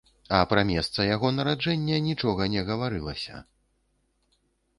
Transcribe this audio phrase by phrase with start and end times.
[0.35, 3.45] А пра месца яго нараджэння нічога не гаварылася.